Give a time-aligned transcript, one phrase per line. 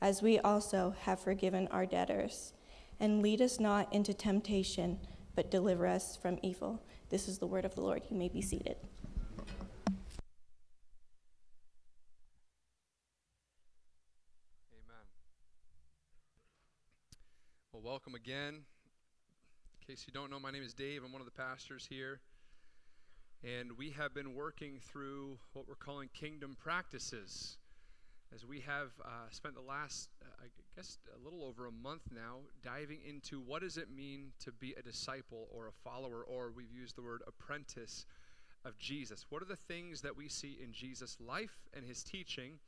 [0.00, 2.52] as we also have forgiven our debtors.
[2.98, 4.98] And lead us not into temptation,
[5.34, 6.82] but deliver us from evil.
[7.10, 8.02] This is the word of the Lord.
[8.10, 8.76] You may be seated.
[14.72, 15.04] Amen.
[17.72, 18.54] Well, welcome again.
[18.54, 21.02] In case you don't know, my name is Dave.
[21.04, 22.20] I'm one of the pastors here.
[23.44, 27.58] And we have been working through what we're calling kingdom practices.
[28.34, 32.02] As we have uh, spent the last, uh, I guess, a little over a month
[32.12, 36.50] now diving into what does it mean to be a disciple or a follower, or
[36.54, 38.04] we've used the word apprentice
[38.64, 39.26] of Jesus.
[39.30, 42.58] What are the things that we see in Jesus' life and his teaching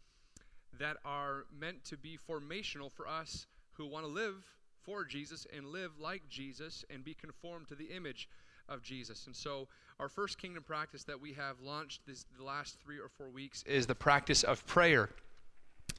[0.78, 4.45] that are meant to be formational for us who want to live
[4.83, 8.28] for Jesus and live like Jesus and be conformed to the image
[8.69, 9.27] of Jesus.
[9.27, 13.09] And so, our first kingdom practice that we have launched this, the last three or
[13.09, 15.11] four weeks is the practice of prayer.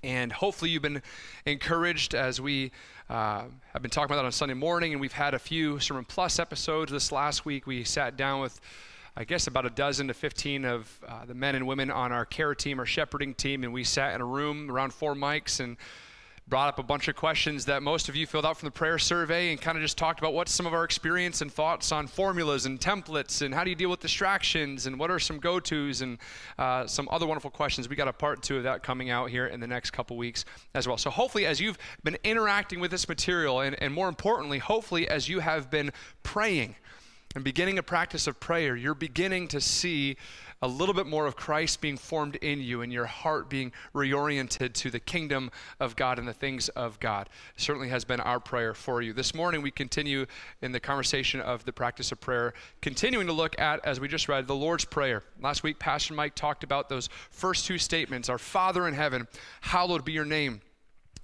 [0.03, 1.01] And hopefully, you've been
[1.45, 2.71] encouraged as we
[3.09, 4.93] uh, have been talking about that on Sunday morning.
[4.93, 6.91] And we've had a few Sermon Plus episodes.
[6.91, 8.61] This last week, we sat down with,
[9.17, 12.23] I guess, about a dozen to 15 of uh, the men and women on our
[12.23, 13.65] care team, our shepherding team.
[13.65, 15.75] And we sat in a room around four mics and
[16.49, 18.97] brought up a bunch of questions that most of you filled out from the prayer
[18.97, 22.07] survey and kind of just talked about what's some of our experience and thoughts on
[22.07, 26.01] formulas and templates and how do you deal with distractions and what are some go-to's
[26.01, 26.17] and
[26.57, 27.87] uh, some other wonderful questions.
[27.87, 30.45] We got a part two of that coming out here in the next couple weeks
[30.73, 30.97] as well.
[30.97, 35.29] So hopefully as you've been interacting with this material and, and more importantly hopefully as
[35.29, 35.91] you have been
[36.23, 36.75] praying
[37.35, 40.17] and beginning a practice of prayer you're beginning to see
[40.61, 44.73] a little bit more of Christ being formed in you and your heart being reoriented
[44.73, 47.29] to the kingdom of God and the things of God.
[47.55, 49.13] Certainly has been our prayer for you.
[49.13, 50.25] This morning we continue
[50.61, 54.27] in the conversation of the practice of prayer, continuing to look at, as we just
[54.27, 55.23] read, the Lord's Prayer.
[55.41, 59.27] Last week, Pastor Mike talked about those first two statements Our Father in heaven,
[59.61, 60.61] hallowed be your name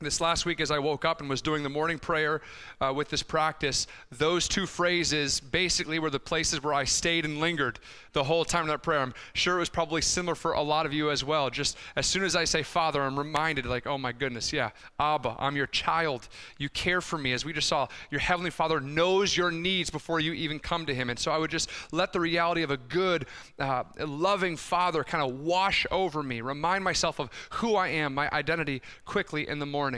[0.01, 2.41] this last week as i woke up and was doing the morning prayer
[2.81, 7.39] uh, with this practice those two phrases basically were the places where i stayed and
[7.39, 7.79] lingered
[8.15, 9.01] the whole time of that prayer.
[9.01, 11.49] I'm sure it was probably similar for a lot of you as well.
[11.49, 15.35] Just as soon as i say father i'm reminded like oh my goodness yeah abba
[15.37, 16.27] i'm your child.
[16.57, 17.33] You care for me.
[17.33, 20.95] As we just saw your heavenly father knows your needs before you even come to
[20.95, 21.09] him.
[21.09, 23.27] And so i would just let the reality of a good
[23.59, 28.29] uh, loving father kind of wash over me remind myself of who i am my
[28.31, 29.94] identity quickly in the morning.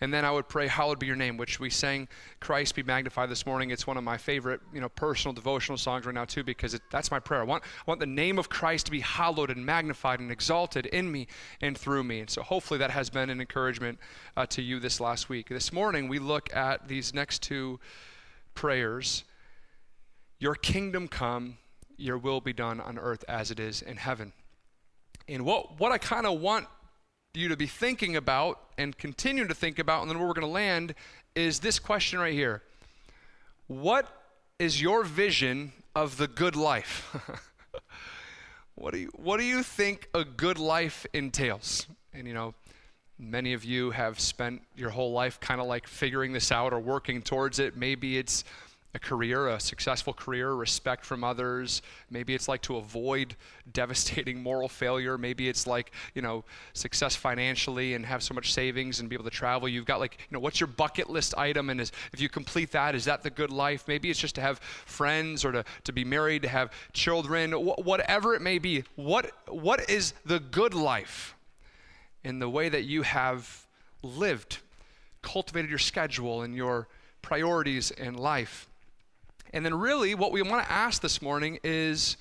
[0.00, 2.06] And then I would pray, Hallowed be your name, which we sang
[2.40, 3.70] Christ be magnified this morning.
[3.70, 6.82] It's one of my favorite, you know, personal devotional songs right now, too, because it,
[6.90, 7.40] that's my prayer.
[7.40, 10.86] I want, I want the name of Christ to be hallowed and magnified and exalted
[10.86, 11.26] in me
[11.60, 12.20] and through me.
[12.20, 13.98] And so hopefully that has been an encouragement
[14.36, 15.48] uh, to you this last week.
[15.48, 17.80] This morning we look at these next two
[18.54, 19.24] prayers
[20.38, 21.58] Your kingdom come,
[21.96, 24.32] your will be done on earth as it is in heaven.
[25.26, 26.66] And what, what I kind of want
[27.38, 30.46] you to be thinking about and continue to think about, and then where we're going
[30.46, 30.94] to land
[31.34, 32.62] is this question right here
[33.66, 34.08] What
[34.58, 37.16] is your vision of the good life?
[38.74, 41.86] what, do you, what do you think a good life entails?
[42.12, 42.54] And you know,
[43.18, 46.80] many of you have spent your whole life kind of like figuring this out or
[46.80, 47.76] working towards it.
[47.76, 48.44] Maybe it's
[48.98, 51.82] a career, a successful career, respect from others.
[52.10, 53.36] Maybe it's like to avoid
[53.72, 55.16] devastating moral failure.
[55.16, 59.24] Maybe it's like, you know, success financially and have so much savings and be able
[59.24, 59.68] to travel.
[59.68, 61.70] You've got like, you know, what's your bucket list item?
[61.70, 63.84] And is, if you complete that, is that the good life?
[63.86, 67.78] Maybe it's just to have friends or to, to be married, to have children, wh-
[67.86, 68.84] whatever it may be.
[68.96, 71.36] What, what is the good life
[72.24, 73.66] in the way that you have
[74.02, 74.58] lived,
[75.22, 76.88] cultivated your schedule and your
[77.22, 78.67] priorities in life?
[79.52, 82.16] And then, really, what we want to ask this morning is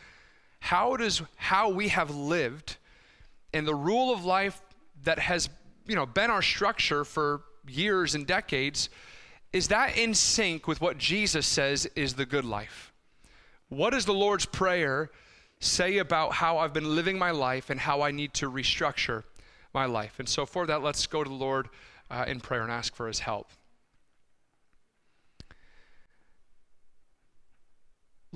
[0.59, 2.77] how does how we have lived
[3.53, 4.61] and the rule of life
[5.03, 5.49] that has
[5.87, 8.89] you know, been our structure for years and decades,
[9.53, 12.91] is that in sync with what Jesus says is the good life?
[13.69, 15.09] What does the Lord's Prayer
[15.59, 19.23] say about how I've been living my life and how I need to restructure
[19.73, 20.19] my life?
[20.19, 21.69] And so, for that, let's go to the Lord
[22.09, 23.49] uh, in prayer and ask for his help.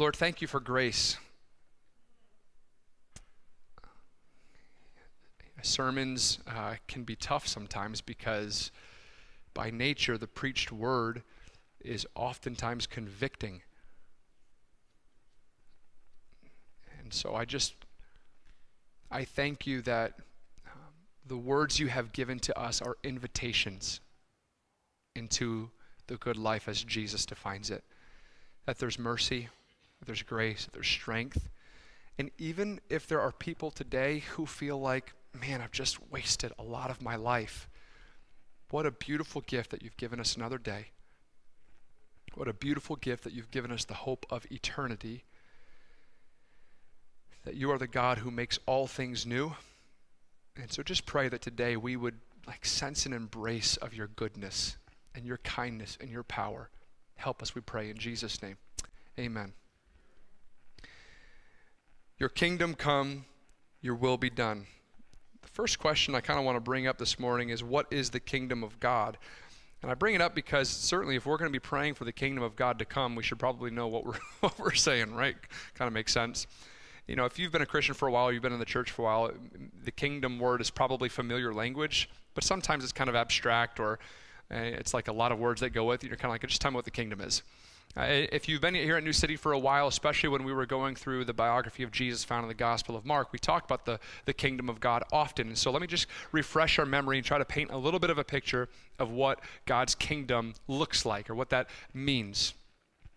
[0.02, 1.16] Lord, thank you for grace.
[5.62, 8.72] Sermons uh, can be tough sometimes because,
[9.54, 11.22] by nature, the preached word
[11.82, 13.62] is oftentimes convicting.
[17.00, 17.76] And so I just,
[19.12, 20.14] I thank you that
[20.66, 20.96] um,
[21.28, 24.00] the words you have given to us are invitations
[25.16, 25.70] into
[26.08, 27.84] the good life as Jesus defines it.
[28.66, 29.50] That there's mercy,
[30.02, 31.48] that there's grace, that there's strength.
[32.18, 36.64] And even if there are people today who feel like, man, I've just wasted a
[36.64, 37.70] lot of my life,
[38.72, 40.88] what a beautiful gift that you've given us another day.
[42.36, 45.24] What a beautiful gift that you've given us the hope of eternity
[47.44, 49.54] that you are the God who makes all things new.
[50.56, 54.78] And so just pray that today we would like sense an embrace of your goodness
[55.16, 56.70] and your kindness and your power.
[57.16, 58.58] Help us, we pray, in Jesus' name.
[59.20, 59.54] Amen.
[62.22, 63.26] Your kingdom come,
[63.82, 64.68] your will be done.
[65.42, 68.12] The first question I kind of want to bring up this morning is what is
[68.12, 69.18] the kingdom of God?
[69.82, 72.12] And I bring it up because certainly if we're going to be praying for the
[72.12, 75.36] kingdom of God to come, we should probably know what we're, what we're saying, right?
[75.74, 76.46] Kind of makes sense
[77.08, 78.92] you know, if you've been a Christian for a while, you've been in the church
[78.92, 79.32] for a while,
[79.84, 83.98] the kingdom word is probably familiar language, but sometimes it's kind of abstract or
[84.52, 86.08] uh, it's like a lot of words that go with it.
[86.08, 87.42] You're kind of like, just tell me what the kingdom is.
[87.98, 90.66] Uh, if you've been here at New City for a while, especially when we were
[90.66, 93.86] going through the biography of Jesus found in the Gospel of Mark, we talked about
[93.86, 95.48] the, the kingdom of God often.
[95.48, 98.10] And so let me just refresh our memory and try to paint a little bit
[98.10, 102.54] of a picture of what God's kingdom looks like or what that means.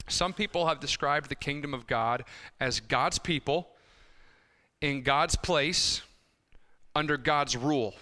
[0.09, 2.25] Some people have described the kingdom of God
[2.59, 3.69] as God's people
[4.81, 6.03] in God's place
[6.97, 7.95] under God's rule.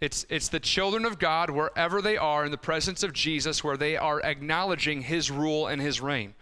[0.00, 3.76] It's, it's the children of God wherever they are in the presence of Jesus, where
[3.76, 6.34] they are acknowledging his rule and his reign.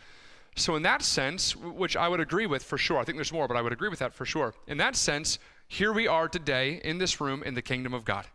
[0.56, 3.46] So, in that sense, which I would agree with for sure, I think there's more,
[3.46, 4.54] but I would agree with that for sure.
[4.66, 5.38] In that sense,
[5.68, 8.26] here we are today in this room in the kingdom of God.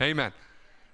[0.00, 0.32] Amen.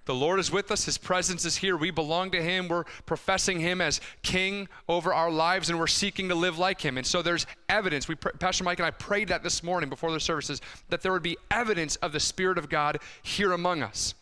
[0.09, 0.87] The Lord is with us.
[0.87, 1.77] His presence is here.
[1.77, 2.67] We belong to Him.
[2.67, 6.97] We're professing Him as King over our lives, and we're seeking to live like Him.
[6.97, 8.09] And so there's evidence.
[8.09, 11.23] We, Pastor Mike and I prayed that this morning before the services that there would
[11.23, 14.15] be evidence of the Spirit of God here among us.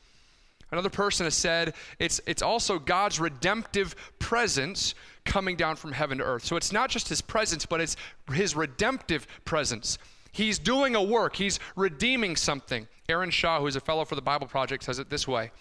[0.73, 6.25] Another person has said it's, it's also God's redemptive presence coming down from heaven to
[6.25, 6.45] earth.
[6.45, 7.95] So it's not just His presence, but it's
[8.33, 9.99] His redemptive presence.
[10.33, 12.89] He's doing a work, He's redeeming something.
[13.09, 15.53] Aaron Shaw, who is a fellow for the Bible Project, says it this way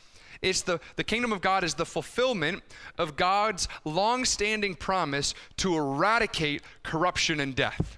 [0.42, 2.64] it's the, the kingdom of God is the fulfillment
[2.98, 7.98] of God's long-standing promise to eradicate corruption and death,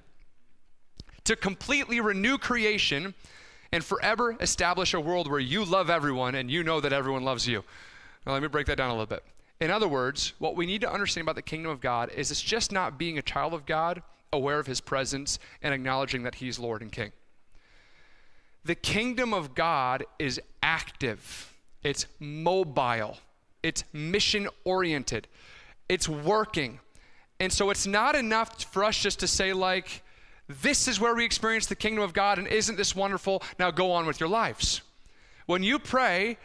[1.24, 3.14] to completely renew creation
[3.72, 7.48] and forever establish a world where you love everyone and you know that everyone loves
[7.48, 7.64] you.
[8.26, 9.24] Now, let me break that down a little bit.
[9.60, 12.42] In other words, what we need to understand about the kingdom of God is it's
[12.42, 16.60] just not being a child of God, aware of his presence, and acknowledging that he's
[16.60, 17.12] Lord and King.
[18.64, 23.18] The kingdom of God is active it's mobile,
[23.64, 25.28] it's mission oriented,
[25.90, 26.80] it's working.
[27.40, 30.04] And so it's not enough for us just to say, like,
[30.48, 33.44] this is where we experience the kingdom of God, and isn't this wonderful?
[33.60, 34.82] Now go on with your lives.
[35.46, 36.38] When you pray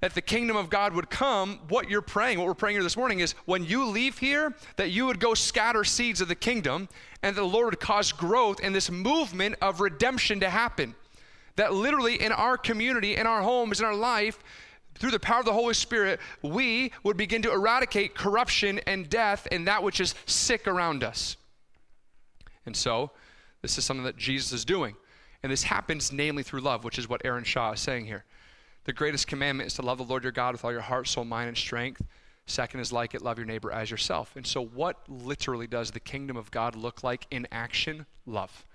[0.00, 2.96] that the kingdom of God would come, what you're praying, what we're praying here this
[2.96, 6.88] morning is when you leave here, that you would go scatter seeds of the kingdom,
[7.22, 10.94] and the Lord would cause growth and this movement of redemption to happen.
[11.56, 14.42] That literally in our community, in our homes, in our life,
[15.00, 19.48] through the power of the Holy Spirit, we would begin to eradicate corruption and death
[19.50, 21.36] and that which is sick around us.
[22.66, 23.10] And so,
[23.62, 24.94] this is something that Jesus is doing.
[25.42, 28.24] And this happens namely through love, which is what Aaron Shaw is saying here.
[28.84, 31.24] The greatest commandment is to love the Lord your God with all your heart, soul,
[31.24, 32.02] mind, and strength.
[32.46, 34.36] Second is like it, love your neighbor as yourself.
[34.36, 38.06] And so, what literally does the kingdom of God look like in action?
[38.26, 38.66] Love.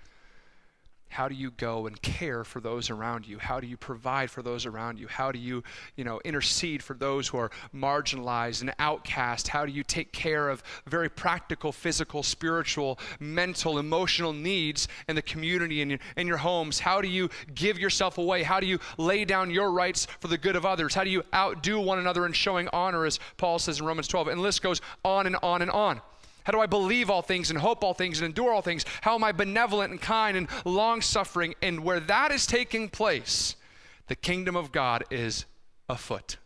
[1.08, 3.38] How do you go and care for those around you?
[3.38, 5.06] How do you provide for those around you?
[5.06, 5.62] How do you,
[5.96, 9.48] you know, intercede for those who are marginalized and outcast?
[9.48, 15.22] How do you take care of very practical, physical, spiritual, mental, emotional needs in the
[15.22, 16.80] community and in, in your homes?
[16.80, 18.42] How do you give yourself away?
[18.42, 20.94] How do you lay down your rights for the good of others?
[20.94, 24.28] How do you outdo one another in showing honor, as Paul says in Romans 12?
[24.28, 26.00] And the list goes on and on and on.
[26.46, 28.84] How do I believe all things and hope all things and endure all things?
[29.00, 31.56] How am I benevolent and kind and long suffering?
[31.60, 33.56] And where that is taking place,
[34.06, 35.44] the kingdom of God is
[35.88, 36.36] afoot.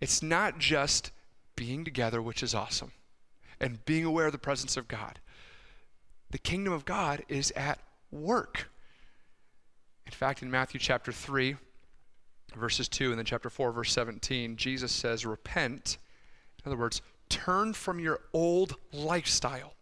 [0.00, 1.10] It's not just
[1.56, 2.92] being together, which is awesome,
[3.60, 5.18] and being aware of the presence of God.
[6.30, 7.80] The kingdom of God is at
[8.12, 8.70] work.
[10.06, 11.56] In fact, in Matthew chapter 3,
[12.54, 15.98] verses 2, and then chapter 4, verse 17, Jesus says, Repent.
[16.64, 19.74] In other words, turn from your old lifestyle,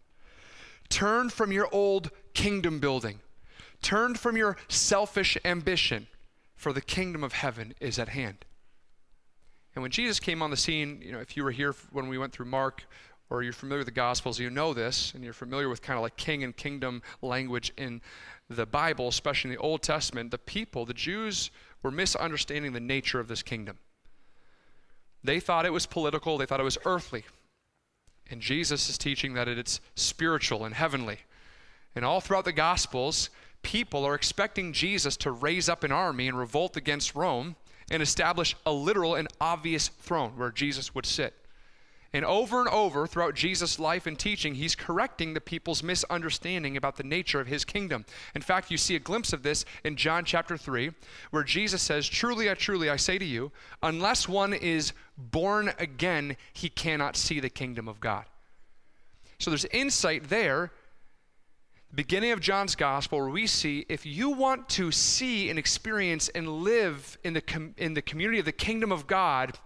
[0.89, 3.19] turn from your old kingdom building,
[3.81, 6.07] turn from your selfish ambition,
[6.55, 8.45] for the kingdom of heaven is at hand.
[9.75, 12.17] And when Jesus came on the scene, you know, if you were here when we
[12.17, 12.85] went through Mark
[13.29, 16.03] or you're familiar with the Gospels, you know this, and you're familiar with kind of
[16.03, 18.01] like king and kingdom language in
[18.49, 21.51] the Bible, especially in the Old Testament, the people, the Jews,
[21.83, 23.77] were misunderstanding the nature of this kingdom.
[25.25, 27.25] They thought it was political, they thought it was earthly.
[28.29, 31.19] And Jesus is teaching that it's spiritual and heavenly.
[31.95, 33.29] And all throughout the Gospels,
[33.61, 37.55] people are expecting Jesus to raise up an army and revolt against Rome
[37.89, 41.33] and establish a literal and obvious throne where Jesus would sit.
[42.15, 46.95] And over and over throughout Jesus' life and teaching, he's correcting the people's misunderstanding about
[46.95, 48.05] the nature of his kingdom.
[48.33, 50.91] In fact, you see a glimpse of this in John chapter 3,
[51.31, 53.51] where Jesus says, Truly, I truly, I say to you,
[53.83, 58.23] unless one is born again, he cannot see the kingdom of God.
[59.37, 60.71] So there's insight there
[61.89, 66.29] the beginning of John's gospel where we see if you want to see and experience
[66.29, 69.59] and live in the, com- in the community of the kingdom of God,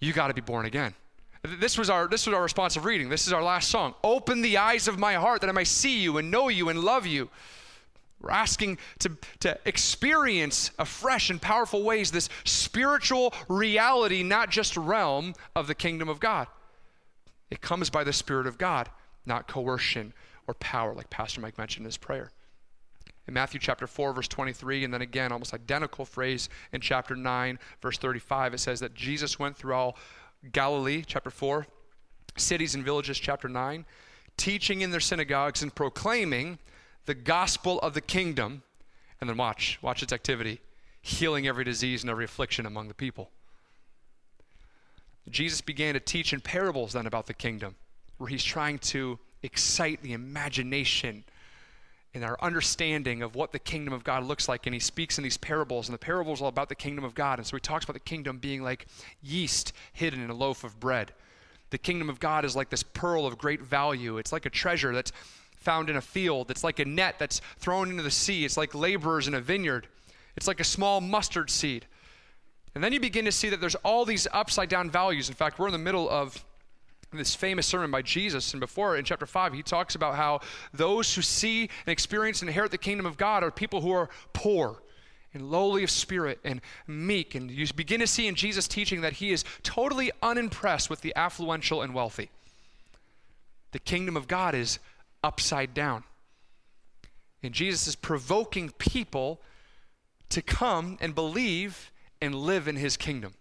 [0.00, 0.94] you got to be born again.
[1.44, 3.08] This was our this was our responsive reading.
[3.08, 3.94] This is our last song.
[4.04, 6.78] Open the eyes of my heart that I may see you and know you and
[6.78, 7.30] love you.
[8.20, 15.34] We're asking to, to experience afresh and powerful ways this spiritual reality, not just realm
[15.56, 16.46] of the kingdom of God.
[17.50, 18.88] It comes by the Spirit of God,
[19.26, 20.14] not coercion
[20.46, 22.30] or power, like Pastor Mike mentioned in his prayer.
[23.26, 27.58] In Matthew chapter 4, verse 23, and then again, almost identical phrase in chapter 9,
[27.80, 29.96] verse 35, it says that Jesus went through all
[30.50, 31.66] Galilee, chapter 4,
[32.36, 33.84] cities and villages, chapter 9,
[34.36, 36.58] teaching in their synagogues and proclaiming
[37.06, 38.62] the gospel of the kingdom.
[39.20, 40.60] And then watch, watch its activity
[41.02, 43.30] healing every disease and every affliction among the people.
[45.28, 47.74] Jesus began to teach in parables then about the kingdom,
[48.18, 51.24] where he's trying to excite the imagination
[52.14, 54.66] and our understanding of what the kingdom of God looks like.
[54.66, 57.14] And he speaks in these parables, and the parables are all about the kingdom of
[57.14, 57.38] God.
[57.38, 58.86] And so he talks about the kingdom being like
[59.22, 61.12] yeast hidden in a loaf of bread.
[61.70, 64.18] The kingdom of God is like this pearl of great value.
[64.18, 65.12] It's like a treasure that's
[65.56, 66.50] found in a field.
[66.50, 68.44] It's like a net that's thrown into the sea.
[68.44, 69.86] It's like laborers in a vineyard.
[70.36, 71.86] It's like a small mustard seed.
[72.74, 75.28] And then you begin to see that there's all these upside down values.
[75.28, 76.44] In fact, we're in the middle of
[77.18, 78.52] this famous sermon by Jesus.
[78.52, 80.40] And before in chapter 5, he talks about how
[80.72, 84.08] those who see and experience and inherit the kingdom of God are people who are
[84.32, 84.82] poor
[85.34, 87.34] and lowly of spirit and meek.
[87.34, 91.12] And you begin to see in Jesus' teaching that he is totally unimpressed with the
[91.16, 92.30] affluential and wealthy.
[93.72, 94.78] The kingdom of God is
[95.24, 96.04] upside down.
[97.42, 99.40] And Jesus is provoking people
[100.28, 101.90] to come and believe
[102.20, 103.34] and live in his kingdom.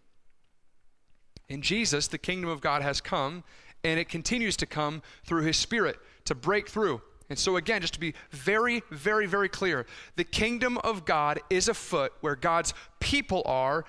[1.47, 3.43] In Jesus, the kingdom of God has come,
[3.83, 7.01] and it continues to come through his spirit to break through.
[7.29, 9.85] And so, again, just to be very, very, very clear,
[10.17, 13.85] the kingdom of God is afoot where God's people are,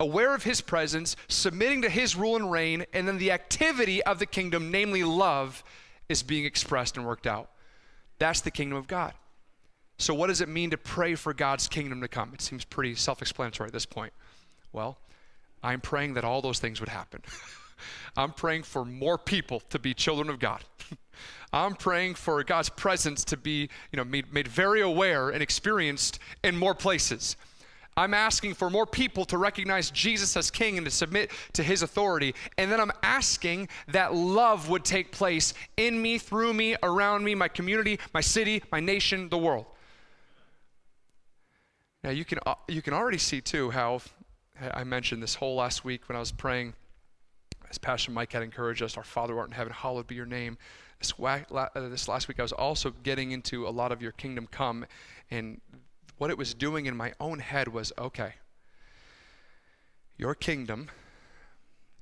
[0.00, 4.18] aware of his presence, submitting to his rule and reign, and then the activity of
[4.18, 5.62] the kingdom, namely love,
[6.08, 7.50] is being expressed and worked out.
[8.18, 9.12] That's the kingdom of God.
[9.98, 12.32] So, what does it mean to pray for God's kingdom to come?
[12.32, 14.12] It seems pretty self explanatory at this point.
[14.72, 14.98] Well,
[15.62, 17.22] I'm praying that all those things would happen.
[18.16, 20.64] I'm praying for more people to be children of God.
[21.52, 26.18] I'm praying for God's presence to be, you know, made, made very aware and experienced
[26.42, 27.36] in more places.
[27.98, 31.80] I'm asking for more people to recognize Jesus as king and to submit to his
[31.80, 32.34] authority.
[32.58, 37.34] And then I'm asking that love would take place in me, through me, around me,
[37.34, 39.64] my community, my city, my nation, the world.
[42.04, 44.00] Now you can uh, you can already see too how
[44.60, 46.74] I mentioned this whole last week when I was praying,
[47.70, 50.58] as Pastor Mike had encouraged us, Our Father art in heaven, hallowed be your name.
[50.98, 54.46] This, uh, this last week, I was also getting into a lot of your kingdom
[54.50, 54.86] come,
[55.30, 55.60] and
[56.18, 58.34] what it was doing in my own head was okay,
[60.16, 60.88] your kingdom,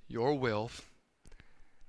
[0.06, 0.70] your will.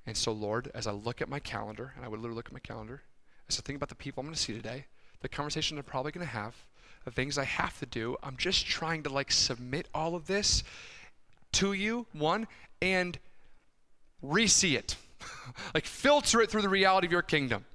[0.07, 2.53] And so, Lord, as I look at my calendar, and I would literally look at
[2.53, 3.01] my calendar,
[3.49, 4.85] as I think about the people I'm going to see today,
[5.21, 6.55] the conversation I'm probably going to have,
[7.05, 8.17] the things I have to do.
[8.23, 10.63] I'm just trying to like submit all of this
[11.53, 12.47] to you, one,
[12.81, 13.17] and
[14.29, 14.95] re-see it.
[15.73, 17.65] like filter it through the reality of your kingdom.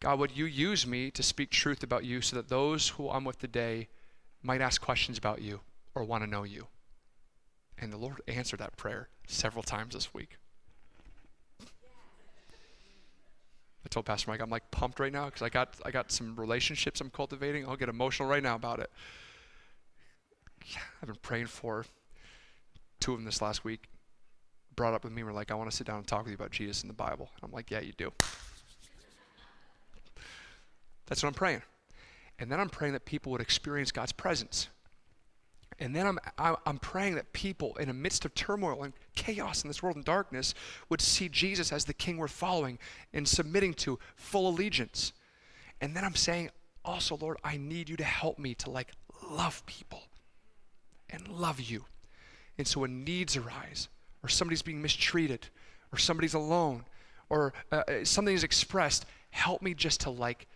[0.00, 3.24] God, would you use me to speak truth about you so that those who I'm
[3.24, 3.88] with today
[4.42, 5.60] might ask questions about you
[5.94, 6.66] or want to know you?
[7.78, 10.36] And the Lord answered that prayer several times this week.
[13.84, 16.36] I told Pastor Mike, I'm like pumped right now because I got I got some
[16.36, 17.68] relationships I'm cultivating.
[17.68, 18.90] I'll get emotional right now about it.
[21.02, 21.84] I've been praying for
[23.00, 23.88] two of them this last week.
[24.76, 26.34] Brought up with me, we're like, I want to sit down and talk with you
[26.34, 27.30] about Jesus in the Bible.
[27.42, 28.12] I'm like, yeah, you do.
[31.06, 31.62] That's what I'm praying.
[32.38, 34.68] And then I'm praying that people would experience God's presence.
[35.78, 39.68] And then I'm, I'm praying that people in the midst of turmoil and chaos in
[39.68, 40.54] this world and darkness
[40.88, 42.78] would see Jesus as the king worth following
[43.12, 45.12] and submitting to full allegiance.
[45.80, 46.50] And then I'm saying,
[46.84, 48.92] also, Lord, I need you to help me to like
[49.28, 50.02] love people
[51.10, 51.84] and love you.
[52.56, 53.88] And so when needs arise,
[54.24, 55.46] or somebody's being mistreated,
[55.92, 56.84] or somebody's alone,
[57.28, 60.48] or uh, uh something is expressed, help me just to like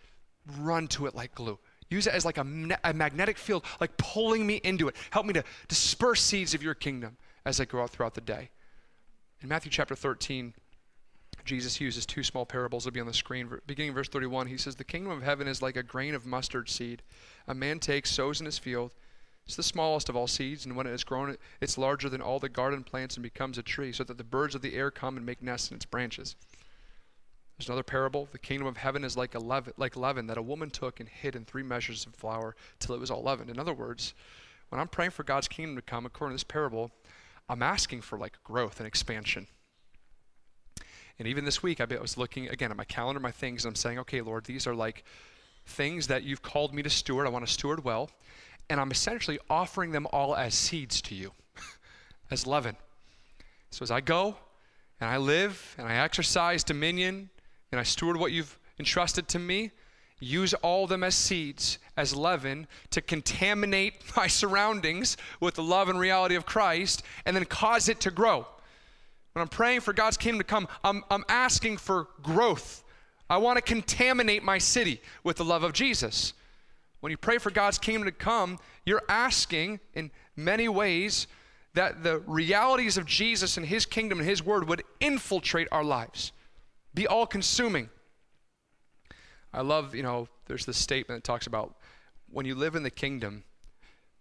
[0.57, 1.59] run to it like glue.
[1.89, 2.45] Use it as like a,
[2.83, 4.95] a magnetic field, like pulling me into it.
[5.11, 8.49] Help me to disperse seeds of your kingdom as I go out throughout the day.
[9.41, 10.53] In Matthew chapter 13,
[11.45, 12.83] Jesus uses two small parables.
[12.83, 13.49] They'll be on the screen.
[13.65, 16.69] Beginning verse 31, he says, The kingdom of heaven is like a grain of mustard
[16.69, 17.01] seed.
[17.47, 18.93] A man takes, sows in his field.
[19.49, 22.37] It's the smallest of all seeds, and when it has grown, it's larger than all
[22.37, 25.17] the garden plants and becomes a tree, so that the birds of the air come
[25.17, 26.35] and make nests in its branches.
[27.57, 28.29] There's another parable.
[28.31, 31.09] The kingdom of heaven is like, a leaven, like leaven that a woman took and
[31.09, 33.49] hid in three measures of flour till it was all leavened.
[33.49, 34.13] In other words,
[34.69, 36.91] when I'm praying for God's kingdom to come, according to this parable,
[37.49, 39.47] I'm asking for like growth and expansion.
[41.17, 43.75] And even this week, I was looking again at my calendar, my things, and I'm
[43.75, 45.03] saying, okay, Lord, these are like
[45.65, 47.25] things that you've called me to steward.
[47.25, 48.11] I want to steward well.
[48.69, 51.31] And I'm essentially offering them all as seeds to you,
[52.31, 52.75] as leaven.
[53.71, 54.35] So as I go
[54.99, 57.29] and I live and I exercise dominion
[57.71, 59.71] and I steward what you've entrusted to me,
[60.19, 65.99] use all them as seeds, as leaven, to contaminate my surroundings with the love and
[65.99, 68.47] reality of Christ, and then cause it to grow.
[69.33, 72.83] When I'm praying for God's kingdom to come, I'm, I'm asking for growth.
[73.29, 76.33] I want to contaminate my city with the love of Jesus.
[76.99, 81.27] When you pray for God's kingdom to come, you're asking in many ways
[81.73, 86.31] that the realities of Jesus and his kingdom and his word would infiltrate our lives
[86.93, 87.89] be all consuming.
[89.53, 91.75] I love, you know, there's this statement that talks about
[92.29, 93.43] when you live in the kingdom,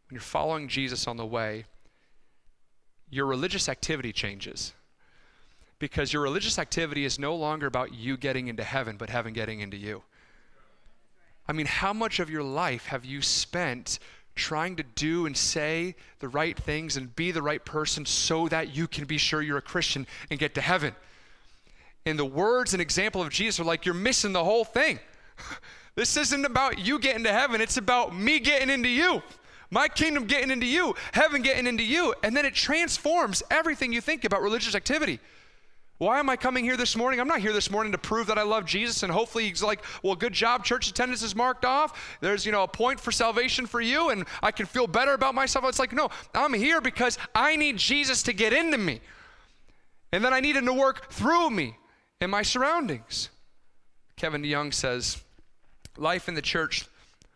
[0.08, 1.64] when you're following Jesus on the way,
[3.10, 4.74] your religious activity changes.
[5.78, 9.60] Because your religious activity is no longer about you getting into heaven, but heaven getting
[9.60, 10.02] into you.
[11.48, 13.98] I mean, how much of your life have you spent
[14.34, 18.76] trying to do and say the right things and be the right person so that
[18.76, 20.94] you can be sure you're a Christian and get to heaven?
[22.08, 24.98] and the words and example of Jesus are like, you're missing the whole thing.
[25.94, 29.20] This isn't about you getting to heaven, it's about me getting into you.
[29.68, 32.14] My kingdom getting into you, heaven getting into you.
[32.22, 35.18] And then it transforms everything you think about religious activity.
[35.98, 37.18] Why am I coming here this morning?
[37.18, 39.84] I'm not here this morning to prove that I love Jesus and hopefully he's like,
[40.04, 42.16] well, good job, church attendance is marked off.
[42.20, 45.34] There's, you know, a point for salvation for you and I can feel better about
[45.34, 45.64] myself.
[45.64, 49.00] It's like, no, I'm here because I need Jesus to get into me.
[50.12, 51.76] And then I need him to work through me
[52.20, 53.30] in my surroundings.
[54.16, 55.22] Kevin DeYoung says,
[55.96, 56.87] Life in the church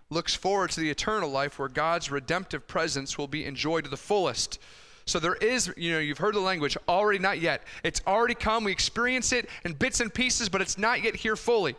[0.09, 3.97] looks forward to the eternal life where God's redemptive presence will be enjoyed to the
[3.97, 4.61] fullest.
[5.05, 7.63] So there is, you know, you've heard the language, already not yet.
[7.83, 8.65] It's already come.
[8.65, 11.77] We experience it in bits and pieces, but it's not yet here fully.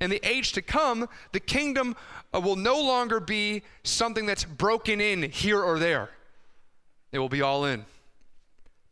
[0.00, 1.96] In the age to come, the kingdom
[2.34, 6.10] uh, will no longer be something that's broken in here or there.
[7.12, 7.86] It will be all in.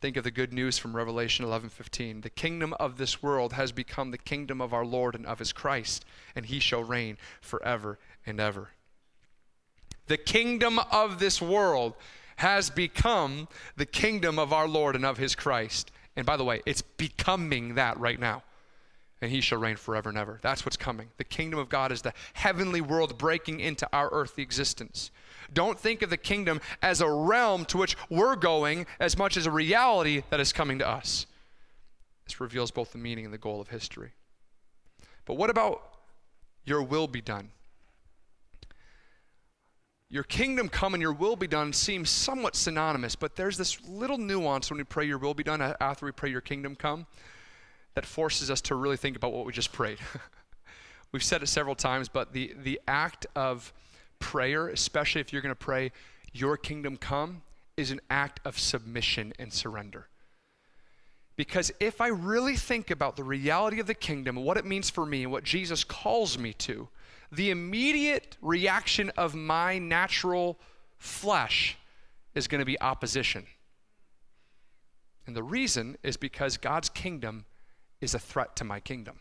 [0.01, 2.21] Think of the good news from Revelation 11:15.
[2.21, 5.53] The kingdom of this world has become the kingdom of our Lord and of his
[5.53, 6.05] Christ,
[6.35, 8.69] and he shall reign forever and ever.
[10.07, 11.95] The kingdom of this world
[12.37, 15.91] has become the kingdom of our Lord and of his Christ.
[16.15, 18.43] And by the way, it's becoming that right now.
[19.21, 20.39] And he shall reign forever and ever.
[20.41, 21.09] That's what's coming.
[21.17, 25.09] The kingdom of God is the heavenly world breaking into our earthly existence.
[25.53, 29.45] Don't think of the kingdom as a realm to which we're going as much as
[29.45, 31.25] a reality that is coming to us.
[32.25, 34.11] This reveals both the meaning and the goal of history.
[35.25, 35.81] But what about
[36.65, 37.51] your will be done?
[40.15, 44.17] Your kingdom come and your will be done seems somewhat synonymous, but there's this little
[44.17, 47.05] nuance when we pray your will be done after we pray your kingdom come
[47.95, 49.97] that forces us to really think about what we just prayed.
[51.11, 53.73] We've said it several times, but the, the act of
[54.19, 55.91] prayer, especially if you're going to pray,
[56.31, 57.41] Your kingdom come,
[57.75, 60.07] is an act of submission and surrender.
[61.35, 64.89] Because if I really think about the reality of the kingdom, and what it means
[64.89, 66.87] for me, and what Jesus calls me to,
[67.35, 70.59] the immediate reaction of my natural
[70.97, 71.77] flesh
[72.33, 73.45] is going to be opposition.
[75.27, 77.45] And the reason is because God's kingdom
[78.01, 79.19] is a threat to my kingdom.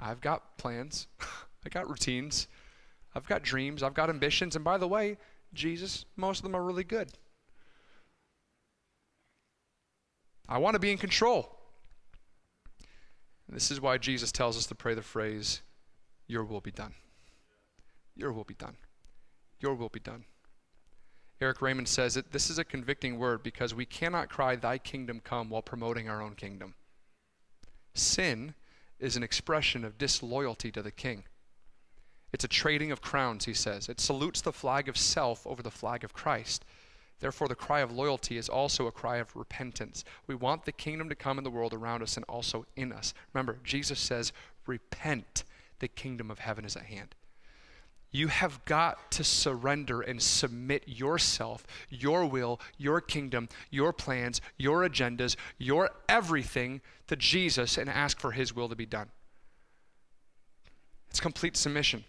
[0.00, 2.48] I've got plans, I got routines,
[3.14, 5.18] I've got dreams, I've got ambitions, and by the way,
[5.52, 7.10] Jesus, most of them are really good.
[10.48, 11.53] I want to be in control.
[13.54, 15.62] This is why Jesus tells us to pray the phrase,
[16.26, 16.94] Your will be done.
[18.16, 18.76] Your will be done.
[19.60, 20.24] Your will be done.
[21.40, 25.20] Erik Raymond says that this is a convicting word because we cannot cry, Thy kingdom
[25.22, 26.74] come, while promoting our own kingdom.
[27.94, 28.54] Sin
[28.98, 31.22] is an expression of disloyalty to the king.
[32.32, 33.88] It's a trading of crowns, he says.
[33.88, 36.64] It salutes the flag of self over the flag of Christ.
[37.20, 40.04] Therefore, the cry of loyalty is also a cry of repentance.
[40.26, 43.14] We want the kingdom to come in the world around us and also in us.
[43.32, 44.32] Remember, Jesus says,
[44.66, 45.44] Repent,
[45.78, 47.14] the kingdom of heaven is at hand.
[48.14, 54.88] You have got to surrender and submit yourself, your will, your kingdom, your plans, your
[54.88, 59.08] agendas, your everything to Jesus and ask for his will to be done.
[61.10, 62.04] It's complete submission.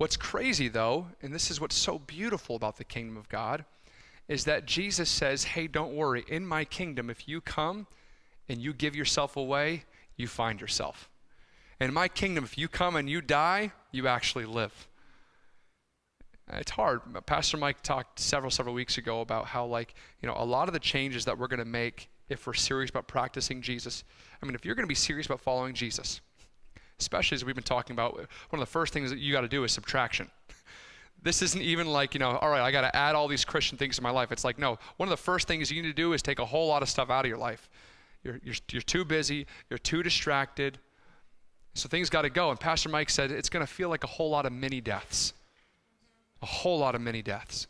[0.00, 3.66] What's crazy, though, and this is what's so beautiful about the kingdom of God,
[4.28, 6.24] is that Jesus says, Hey, don't worry.
[6.26, 7.86] In my kingdom, if you come
[8.48, 9.84] and you give yourself away,
[10.16, 11.10] you find yourself.
[11.82, 14.88] In my kingdom, if you come and you die, you actually live.
[16.50, 17.02] It's hard.
[17.26, 20.72] Pastor Mike talked several, several weeks ago about how, like, you know, a lot of
[20.72, 24.04] the changes that we're going to make if we're serious about practicing Jesus.
[24.42, 26.22] I mean, if you're going to be serious about following Jesus,
[27.00, 29.48] especially as we've been talking about, one of the first things that you got to
[29.48, 30.30] do is subtraction.
[31.22, 33.76] This isn't even like, you know, all right, I got to add all these Christian
[33.76, 34.32] things to my life.
[34.32, 36.46] It's like, no, one of the first things you need to do is take a
[36.46, 37.68] whole lot of stuff out of your life.
[38.22, 40.78] You're, you're, you're too busy, you're too distracted.
[41.74, 42.50] So things got to go.
[42.50, 45.32] And Pastor Mike said it's going to feel like a whole lot of mini deaths.
[46.42, 47.66] A whole lot of mini deaths.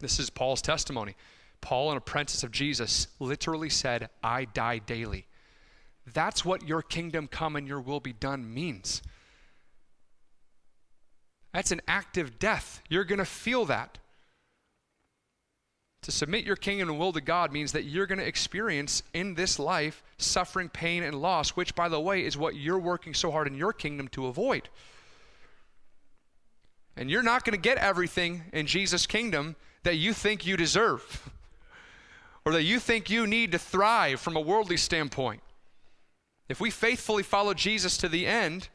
[0.00, 1.16] This is Paul's testimony.
[1.60, 5.26] Paul, an apprentice of Jesus, literally said, I die daily.
[6.12, 9.02] That's what your kingdom come and your will be done means.
[11.52, 12.82] That's an active death.
[12.88, 13.98] You're going to feel that.
[16.02, 19.34] To submit your kingdom and will to God means that you're going to experience in
[19.34, 23.30] this life suffering, pain, and loss, which, by the way, is what you're working so
[23.30, 24.68] hard in your kingdom to avoid.
[26.96, 31.30] And you're not going to get everything in Jesus' kingdom that you think you deserve
[32.44, 35.42] or that you think you need to thrive from a worldly standpoint.
[36.48, 38.68] If we faithfully follow Jesus to the end,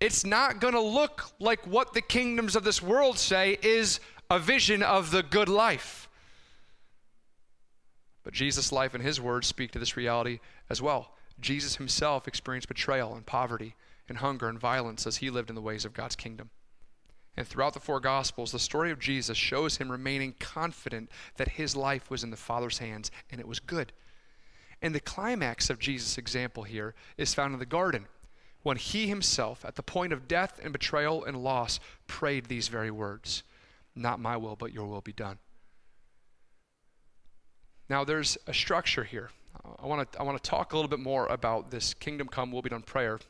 [0.00, 4.38] it's not going to look like what the kingdoms of this world say is a
[4.38, 6.08] vision of the good life.
[8.24, 11.12] But Jesus' life and his words speak to this reality as well.
[11.40, 13.74] Jesus himself experienced betrayal and poverty
[14.08, 16.50] and hunger and violence as he lived in the ways of God's kingdom.
[17.36, 21.74] And throughout the four Gospels, the story of Jesus shows him remaining confident that his
[21.74, 23.92] life was in the Father's hands and it was good.
[24.82, 28.06] And the climax of Jesus' example here is found in the garden
[28.64, 32.90] when he himself, at the point of death and betrayal and loss, prayed these very
[32.90, 33.44] words
[33.94, 35.38] Not my will, but your will be done.
[37.88, 39.30] Now, there's a structure here.
[39.80, 42.50] I want to I want to talk a little bit more about this kingdom come,
[42.50, 43.20] will be done prayer,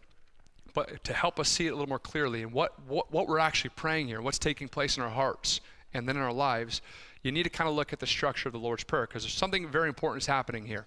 [0.72, 3.38] but to help us see it a little more clearly and what, what, what we're
[3.38, 5.60] actually praying here, what's taking place in our hearts
[5.92, 6.80] and then in our lives,
[7.22, 9.34] you need to kind of look at the structure of the Lord's Prayer because there's
[9.34, 10.86] something very important is happening here.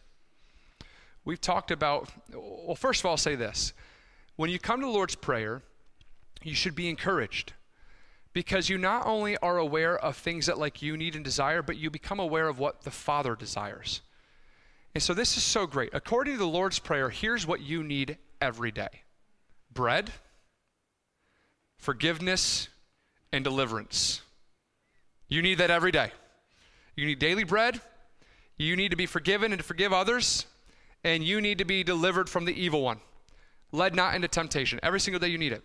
[1.26, 3.74] We've talked about, well, first of all, I'll say this.
[4.36, 5.64] When you come to the Lord's Prayer,
[6.44, 7.54] you should be encouraged
[8.32, 11.78] because you not only are aware of things that like you need and desire, but
[11.78, 14.02] you become aware of what the Father desires.
[14.94, 15.90] And so this is so great.
[15.94, 18.90] According to the Lord's Prayer, here's what you need every day
[19.74, 20.12] bread,
[21.80, 22.70] forgiveness,
[23.34, 24.22] and deliverance.
[25.28, 26.12] You need that every day.
[26.96, 27.82] You need daily bread.
[28.58, 30.46] You need to be forgiven and to forgive others
[31.06, 33.00] and you need to be delivered from the evil one.
[33.72, 34.80] Led not into temptation.
[34.82, 35.63] Every single day you need it.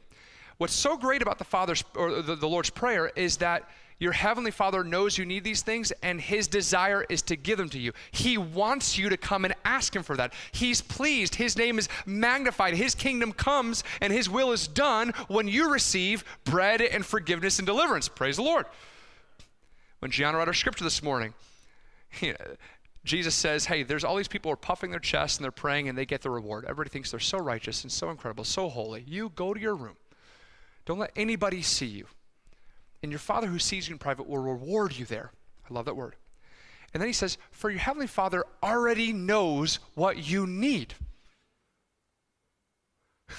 [0.59, 4.51] What's so great about the Father's or the, the Lord's Prayer is that your heavenly
[4.51, 7.93] Father knows you need these things, and His desire is to give them to you.
[8.11, 10.35] He wants you to come and ask Him for that.
[10.53, 11.35] He's pleased.
[11.35, 12.75] His name is magnified.
[12.75, 17.67] His kingdom comes, and His will is done when you receive bread and forgiveness and
[17.67, 18.09] deliverance.
[18.09, 18.67] Praise the Lord.
[20.01, 21.35] When Gianna read our scripture this morning,
[22.21, 22.57] you know,
[23.05, 25.89] Jesus says, hey, there's all these people who are puffing their chests and they're praying
[25.89, 26.65] and they get the reward.
[26.65, 29.05] Everybody thinks they're so righteous and so incredible, so holy.
[29.07, 29.97] You go to your room.
[30.85, 32.07] Don't let anybody see you.
[33.03, 35.33] And your Father who sees you in private will reward you there.
[35.69, 36.17] I love that word.
[36.93, 40.95] And then he says, for your Heavenly Father already knows what you need.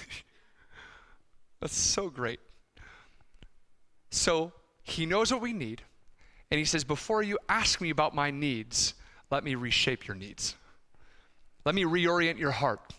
[1.60, 2.40] That's so great.
[4.10, 4.52] So
[4.84, 5.84] he knows what we need.
[6.50, 8.94] And he says, Before you ask me about my needs,
[9.32, 10.56] let me reshape your needs.
[11.66, 12.94] Let me reorient your heart.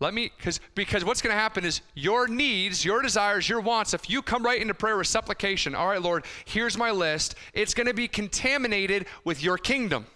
[0.00, 3.94] Let me, because because what's going to happen is your needs, your desires, your wants,
[3.94, 7.72] if you come right into prayer with supplication, all right, Lord, here's my list, it's
[7.72, 10.06] going to be contaminated with your kingdom.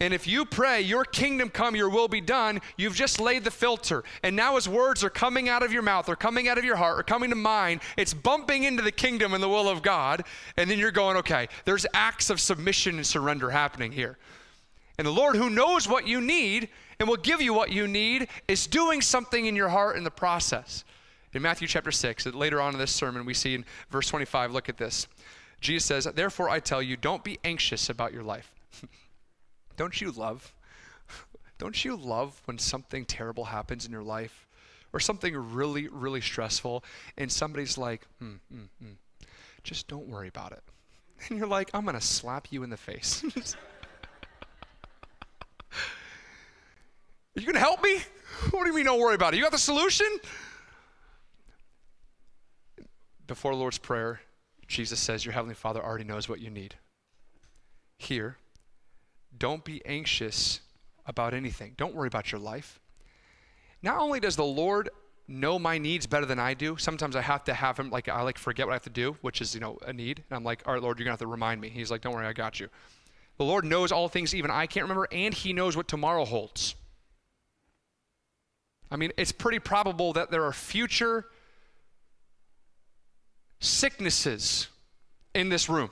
[0.00, 3.50] And if you pray, Your kingdom come, Your will be done, you've just laid the
[3.50, 4.04] filter.
[4.22, 6.76] And now, as words are coming out of your mouth, or coming out of your
[6.76, 10.24] heart, or coming to mind, it's bumping into the kingdom and the will of God.
[10.56, 14.18] And then you're going, okay, there's acts of submission and surrender happening here.
[14.98, 16.68] And the Lord, who knows what you need
[17.00, 20.10] and will give you what you need, is doing something in your heart in the
[20.10, 20.84] process.
[21.32, 24.68] In Matthew chapter 6, later on in this sermon, we see in verse 25, look
[24.68, 25.08] at this.
[25.60, 28.52] Jesus says, Therefore I tell you, don't be anxious about your life.
[29.78, 30.52] Don't you love?
[31.56, 34.46] Don't you love when something terrible happens in your life
[34.92, 36.84] or something really, really stressful
[37.16, 38.92] and somebody's like, hmm, hmm, hmm,
[39.62, 40.62] just don't worry about it.
[41.28, 43.24] And you're like, I'm going to slap you in the face.
[43.24, 43.30] Are
[47.34, 47.98] you going to help me?
[48.52, 49.38] What do you mean, don't worry about it?
[49.38, 50.06] You got the solution?
[53.26, 54.20] Before the Lord's Prayer,
[54.68, 56.76] Jesus says, Your Heavenly Father already knows what you need.
[57.98, 58.36] Here,
[59.38, 60.60] don't be anxious
[61.06, 61.74] about anything.
[61.76, 62.80] Don't worry about your life.
[63.82, 64.90] Not only does the Lord
[65.26, 68.22] know my needs better than I do, sometimes I have to have him, like, I
[68.22, 70.24] like forget what I have to do, which is, you know, a need.
[70.28, 71.68] And I'm like, all right, Lord, you're to have to remind me.
[71.68, 72.68] He's like, don't worry, I got you.
[73.36, 76.74] The Lord knows all things even I can't remember, and He knows what tomorrow holds.
[78.90, 81.26] I mean, it's pretty probable that there are future
[83.60, 84.68] sicknesses
[85.34, 85.90] in this room.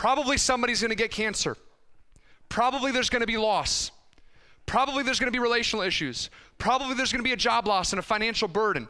[0.00, 1.58] Probably somebody's going to get cancer.
[2.48, 3.90] Probably there's going to be loss.
[4.64, 6.30] Probably there's going to be relational issues.
[6.56, 8.88] Probably there's going to be a job loss and a financial burden.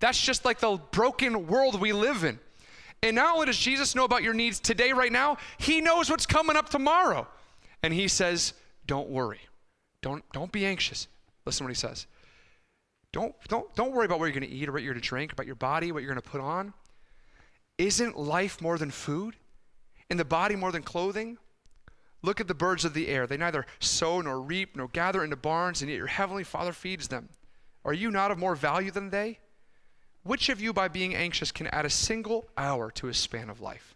[0.00, 2.40] That's just like the broken world we live in.
[3.04, 6.26] And not only does Jesus know about your needs today, right now, He knows what's
[6.26, 7.28] coming up tomorrow.
[7.84, 8.54] And He says,
[8.88, 9.42] Don't worry.
[10.02, 11.06] Don't, don't be anxious.
[11.46, 12.08] Listen what He says.
[13.12, 15.08] Don't, don't, don't worry about what you're going to eat or what you're going to
[15.08, 16.74] drink, about your body, what you're going to put on.
[17.78, 19.36] Isn't life more than food?
[20.10, 21.38] In the body more than clothing?
[22.22, 23.26] Look at the birds of the air.
[23.26, 27.08] They neither sow nor reap nor gather into barns, and yet your heavenly Father feeds
[27.08, 27.30] them.
[27.84, 29.38] Are you not of more value than they?
[30.22, 33.60] Which of you, by being anxious, can add a single hour to his span of
[33.60, 33.94] life?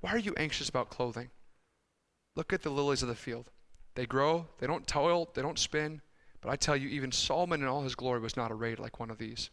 [0.00, 1.30] Why are you anxious about clothing?
[2.34, 3.50] Look at the lilies of the field.
[3.94, 6.00] They grow, they don't toil, they don't spin.
[6.40, 9.10] But I tell you, even Solomon in all his glory was not arrayed like one
[9.10, 9.50] of these.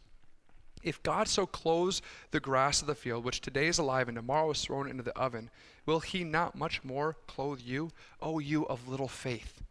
[0.82, 4.50] If God so clothes the grass of the field, which today is alive and tomorrow
[4.50, 5.50] is thrown into the oven,
[5.86, 9.62] will he not much more clothe you, O you of little faith?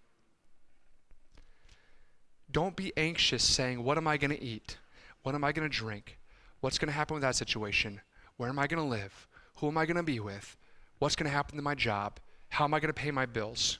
[2.49, 4.77] Don't be anxious saying, What am I going to eat?
[5.23, 6.17] What am I going to drink?
[6.61, 8.01] What's going to happen with that situation?
[8.37, 9.27] Where am I going to live?
[9.55, 10.55] Who am I going to be with?
[10.99, 12.19] What's going to happen to my job?
[12.49, 13.79] How am I going to pay my bills?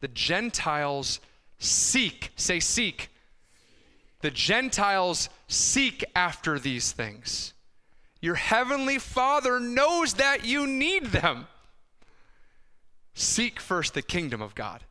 [0.00, 1.20] The Gentiles
[1.58, 3.10] seek, say, seek
[4.24, 7.52] the Gentiles seek after these things.
[8.20, 11.46] Your heavenly Father knows that you need them.
[13.12, 14.82] Seek first the kingdom of God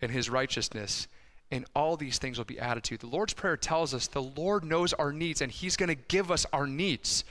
[0.00, 1.06] and his righteousness,
[1.50, 2.98] and all these things will be added to you.
[2.98, 6.30] The Lord's Prayer tells us the Lord knows our needs, and he's going to give
[6.30, 7.24] us our needs.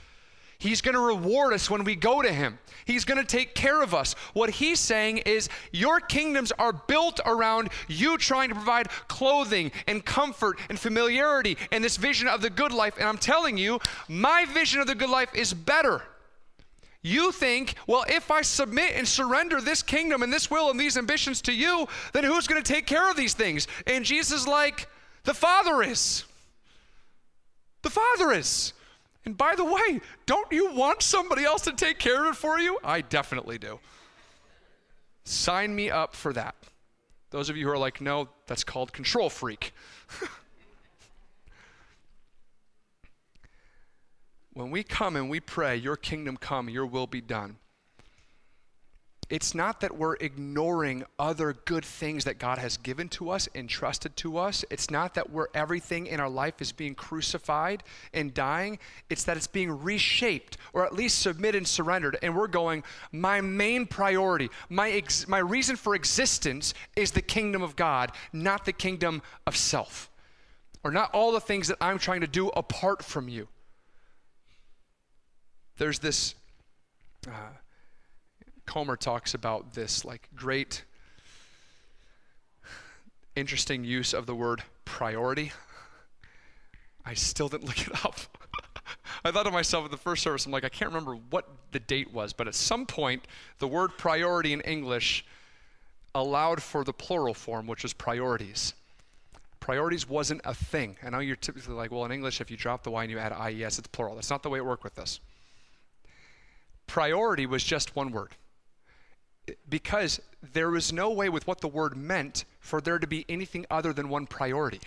[0.63, 2.57] He's going to reward us when we go to Him.
[2.85, 4.13] He's going to take care of us.
[4.31, 10.05] What He's saying is, Your kingdoms are built around you trying to provide clothing and
[10.05, 12.95] comfort and familiarity and this vision of the good life.
[12.97, 16.01] And I'm telling you, my vision of the good life is better.
[17.01, 20.95] You think, well, if I submit and surrender this kingdom and this will and these
[20.95, 23.67] ambitions to you, then who's going to take care of these things?
[23.85, 24.87] And Jesus is like,
[25.25, 26.23] the Father is.
[27.81, 28.71] The Father is.
[29.25, 32.59] And by the way, don't you want somebody else to take care of it for
[32.59, 32.77] you?
[32.83, 33.79] I definitely do.
[35.23, 36.55] Sign me up for that.
[37.29, 39.73] Those of you who are like, no, that's called control freak.
[44.53, 47.55] when we come and we pray, Your kingdom come, Your will be done,
[49.33, 54.15] it's not that we're ignoring other good things that God has given to us, entrusted
[54.17, 54.63] to us.
[54.69, 57.81] It's not that we're everything in our life is being crucified
[58.13, 58.77] and dying.
[59.09, 62.19] It's that it's being reshaped or at least submitted and surrendered.
[62.21, 67.63] And we're going, my main priority, my, ex- my reason for existence is the kingdom
[67.63, 70.11] of God, not the kingdom of self.
[70.83, 73.47] Or not all the things that I'm trying to do apart from you.
[75.77, 76.35] There's this.
[77.27, 77.31] Uh,
[78.65, 80.83] Comer talks about this like great,
[83.35, 85.51] interesting use of the word priority.
[87.05, 88.19] I still didn't look it up.
[89.25, 91.79] I thought to myself at the first service, I'm like, I can't remember what the
[91.79, 93.25] date was, but at some point,
[93.59, 95.25] the word priority in English
[96.15, 98.73] allowed for the plural form, which is priorities.
[99.59, 100.97] Priorities wasn't a thing.
[101.03, 103.17] I know you're typically like, well, in English, if you drop the Y and you
[103.17, 104.15] add IES, it's plural.
[104.15, 105.19] That's not the way it worked with this.
[106.87, 108.35] Priority was just one word.
[109.69, 110.21] Because
[110.53, 113.93] there was no way with what the word meant for there to be anything other
[113.93, 114.79] than one priority.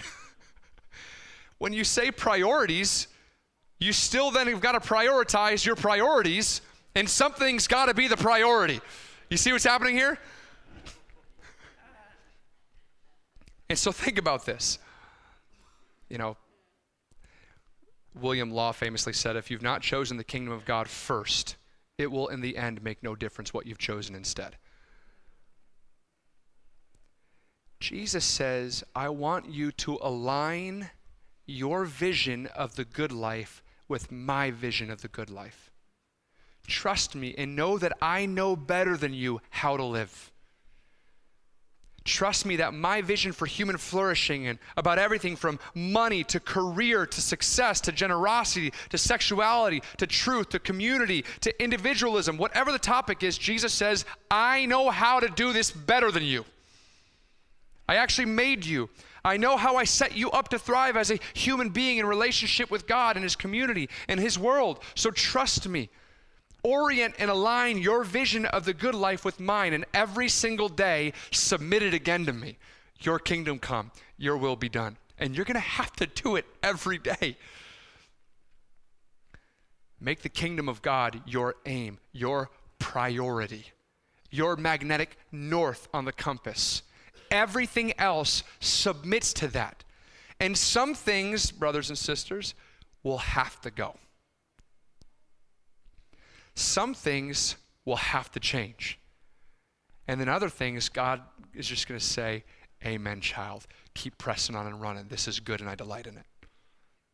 [1.59, 3.09] when you say priorities,
[3.79, 6.63] you still then have got to prioritize your priorities,
[6.95, 8.81] and something's got to be the priority.
[9.29, 10.19] You see what's happening here?
[13.69, 14.79] And so think about this.
[16.09, 16.37] You know,
[18.15, 21.57] William Law famously said, if you've not chosen the kingdom of God first,
[21.99, 24.57] it will in the end make no difference what you've chosen instead.
[27.81, 30.91] Jesus says, I want you to align
[31.47, 35.71] your vision of the good life with my vision of the good life.
[36.67, 40.33] Trust me and know that I know better than you how to live.
[42.07, 47.05] Trust me that my vision for human flourishing and about everything from money to career
[47.05, 53.25] to success to generosity to sexuality to truth to community to individualism, whatever the topic
[53.25, 56.45] is, Jesus says, I know how to do this better than you.
[57.89, 58.89] I actually made you.
[59.25, 62.71] I know how I set you up to thrive as a human being in relationship
[62.71, 64.79] with God and His community and His world.
[64.95, 65.91] So trust me
[66.67, 71.13] orient and align your vision of the good life with mine, and every single day
[71.31, 72.59] submit it again to me.
[73.01, 74.97] Your kingdom come, your will be done.
[75.17, 77.37] And you're going to have to do it every day.
[80.01, 82.51] Make the kingdom of God your aim, your
[82.81, 83.67] priority,
[84.31, 86.83] your magnetic north on the compass.
[87.31, 89.85] Everything else submits to that.
[90.41, 92.55] And some things, brothers and sisters,
[93.05, 93.97] will have to go
[96.57, 98.99] some things will have to change.
[100.09, 101.21] And then other things, God
[101.55, 102.45] is just going to say,
[102.85, 103.67] Amen, child.
[103.95, 105.07] Keep pressing on and running.
[105.09, 106.27] This is good and I delight in it.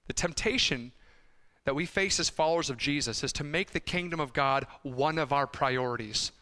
[0.07, 0.92] The temptation
[1.64, 5.18] that we face as followers of Jesus is to make the kingdom of God one
[5.18, 6.33] of our priorities,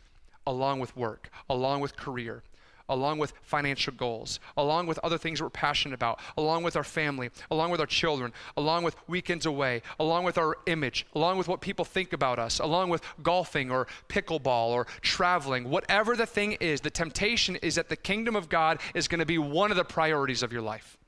[0.46, 2.42] along with work, along with career,
[2.90, 7.30] along with financial goals, along with other things we're passionate about, along with our family,
[7.50, 11.62] along with our children, along with weekends away, along with our image, along with what
[11.62, 16.82] people think about us, along with golfing or pickleball or traveling, whatever the thing is,
[16.82, 19.84] the temptation is that the kingdom of God is going to be one of the
[19.84, 20.98] priorities of your life.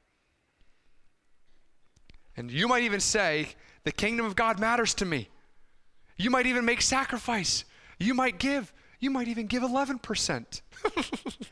[2.37, 3.49] And you might even say,
[3.85, 5.29] the kingdom of God matters to me.
[6.17, 7.65] You might even make sacrifice.
[7.99, 8.73] You might give.
[9.03, 10.61] You might even give 11%.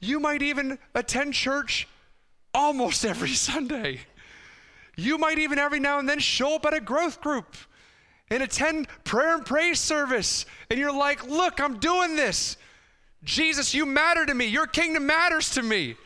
[0.00, 1.88] you might even attend church
[2.52, 4.00] almost every Sunday.
[4.94, 7.56] You might even every now and then show up at a growth group
[8.30, 10.44] and attend prayer and praise service.
[10.68, 12.58] And you're like, look, I'm doing this.
[13.24, 14.44] Jesus, you matter to me.
[14.44, 15.96] Your kingdom matters to me.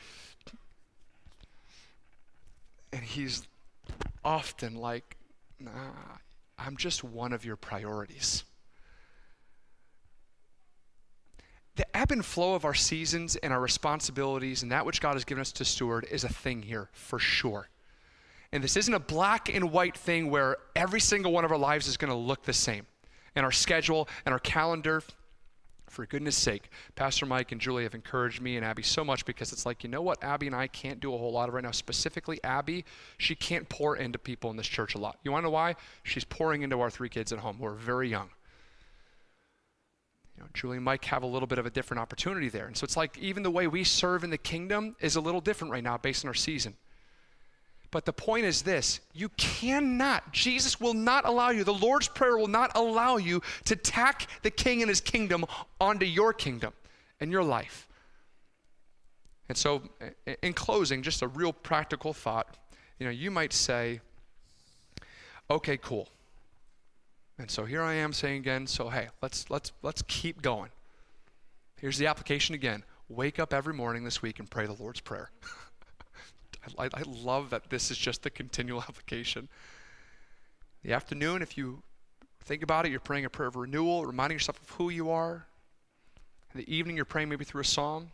[2.93, 3.43] And he's
[4.25, 5.17] often like,
[5.59, 5.71] nah,
[6.57, 8.45] I'm just one of your priorities.
[11.77, 15.25] The ebb and flow of our seasons and our responsibilities and that which God has
[15.25, 17.69] given us to steward is a thing here for sure.
[18.53, 21.87] And this isn't a black and white thing where every single one of our lives
[21.87, 22.87] is going to look the same.
[23.35, 25.03] And our schedule and our calendar,
[25.89, 29.53] for goodness sake, Pastor Mike and Julie have encouraged me and Abby so much because
[29.53, 31.65] it's like, you know what, Abby and I can't do a whole lot of right
[31.65, 31.71] now.
[31.71, 32.85] Specifically, Abby,
[33.17, 35.19] she can't pour into people in this church a lot.
[35.25, 35.77] You want to know why?
[36.03, 38.29] She's pouring into our three kids at home who are very young
[40.39, 42.67] know, Julie and Mike have a little bit of a different opportunity there.
[42.67, 45.41] And so it's like even the way we serve in the kingdom is a little
[45.41, 46.75] different right now based on our season.
[47.91, 52.37] But the point is this you cannot, Jesus will not allow you, the Lord's Prayer
[52.37, 55.45] will not allow you to tack the king and his kingdom
[55.81, 56.73] onto your kingdom
[57.21, 57.87] and your life.
[59.49, 59.83] And so,
[60.43, 62.57] in closing, just a real practical thought.
[62.99, 64.01] You know, you might say,
[65.51, 66.09] okay, cool.
[67.43, 70.71] And so here I am saying again, so hey, let's let's let's keep going.
[71.81, 72.85] Here's the application again.
[73.09, 75.33] Wake up every morning this week and pray the Lord's Prayer.
[76.79, 79.49] I, I love that this is just the continual application.
[80.85, 81.83] The afternoon, if you
[82.45, 85.45] think about it, you're praying a prayer of renewal, reminding yourself of who you are.
[86.55, 88.13] In the evening, you're praying maybe through a psalm.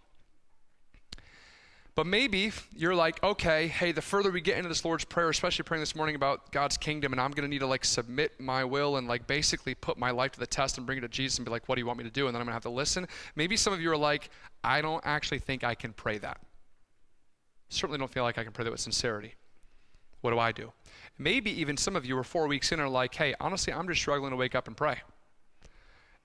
[1.98, 5.64] But maybe you're like, okay, hey, the further we get into this Lord's Prayer, especially
[5.64, 8.62] praying this morning about God's kingdom, and I'm going to need to like submit my
[8.62, 11.38] will and like basically put my life to the test and bring it to Jesus
[11.38, 12.28] and be like, what do you want me to do?
[12.28, 13.08] And then I'm going to have to listen.
[13.34, 14.30] Maybe some of you are like,
[14.62, 16.40] I don't actually think I can pray that.
[17.68, 19.34] Certainly don't feel like I can pray that with sincerity.
[20.20, 20.72] What do I do?
[21.18, 23.88] Maybe even some of you are four weeks in and are like, hey, honestly, I'm
[23.88, 25.00] just struggling to wake up and pray.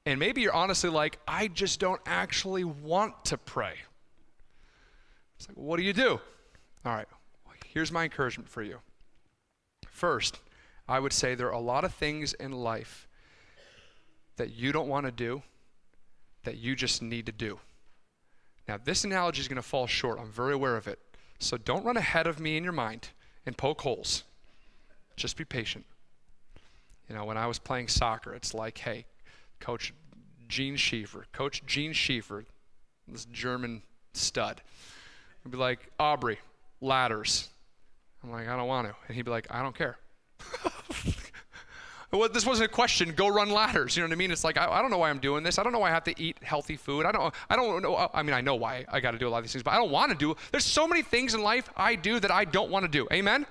[0.06, 3.74] And maybe you're honestly like, I just don't actually want to pray.
[5.44, 6.22] It's like, what do you do?
[6.86, 7.08] All right,
[7.66, 8.80] here's my encouragement for you.
[9.90, 10.40] First,
[10.88, 13.10] I would say there are a lot of things in life
[14.38, 15.44] that you don't want to do
[16.46, 17.60] that you just need to do.
[18.70, 20.18] Now, this analogy is going to fall short.
[20.18, 21.00] I'm very aware of it.
[21.40, 23.10] So don't run ahead of me in your mind
[23.46, 24.24] and poke holes.
[25.18, 25.84] Just be patient.
[27.10, 29.08] You know, when I was playing soccer, it's like, hey,
[29.60, 29.94] Coach
[30.48, 32.46] Gene Schiefer, Coach Gene Schiefer,
[33.10, 33.82] this German
[34.14, 34.62] stud,
[35.44, 36.40] would be like, Aubrey,
[36.82, 37.50] ladders.
[38.24, 38.96] I'm like, I don't want to.
[39.08, 39.98] And he'd be like, I don't care.
[42.12, 43.12] well, this wasn't a question.
[43.14, 43.98] Go run ladders.
[43.98, 44.32] You know what I mean?
[44.32, 45.60] It's like I, I, don't know why I'm doing this.
[45.60, 47.06] I don't know why I have to eat healthy food.
[47.06, 47.34] I don't.
[47.50, 48.10] I don't know.
[48.14, 49.72] I mean, I know why I got to do a lot of these things, but
[49.72, 50.36] I don't want to do.
[50.52, 53.08] There's so many things in life I do that I don't want to do.
[53.12, 53.46] Amen.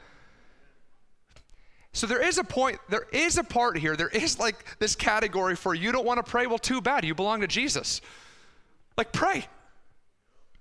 [1.94, 5.54] So there is a point, there is a part here, there is like this category
[5.54, 7.04] for you don't want to pray, well, too bad.
[7.04, 8.00] You belong to Jesus.
[8.96, 9.46] Like, pray.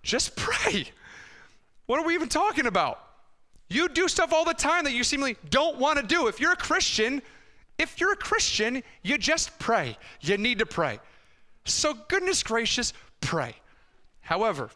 [0.04, 0.88] Just pray.
[1.92, 3.04] What are we even talking about?
[3.68, 6.28] You do stuff all the time that you seemingly don't want to do.
[6.28, 7.22] If you're a Christian,
[7.78, 9.98] if you're a Christian, you just pray.
[10.22, 11.02] You need to pray.
[11.66, 13.56] So, goodness gracious, pray.
[14.22, 14.70] However,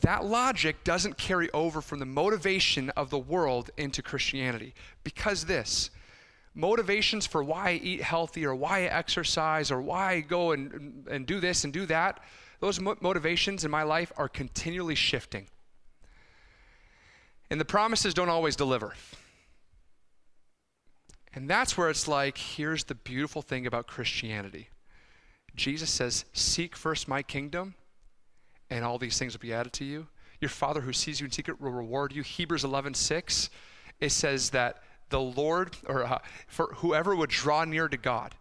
[0.00, 4.74] that logic doesn't carry over from the motivation of the world into Christianity.
[5.04, 5.90] Because this
[6.54, 11.06] motivations for why I eat healthy or why I exercise or why I go and,
[11.10, 12.20] and do this and do that,
[12.60, 15.46] those motivations in my life are continually shifting.
[17.50, 18.94] And the promises don't always deliver.
[21.32, 24.68] And that's where it's like, here's the beautiful thing about Christianity
[25.56, 27.74] Jesus says, Seek first my kingdom,
[28.68, 30.06] and all these things will be added to you.
[30.40, 32.22] Your Father who sees you in secret will reward you.
[32.22, 33.50] Hebrews 11 6,
[34.00, 38.34] it says that the Lord, or uh, for whoever would draw near to God,